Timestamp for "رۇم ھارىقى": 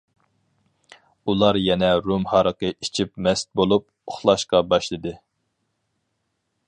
2.07-2.71